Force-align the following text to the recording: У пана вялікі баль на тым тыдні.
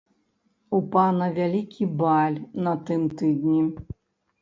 У 0.77 0.79
пана 0.95 1.27
вялікі 1.37 1.83
баль 2.01 2.43
на 2.67 2.77
тым 2.91 3.01
тыдні. 3.21 3.65